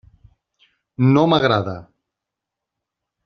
No 1.09 1.25
m'agrada. 1.33 1.75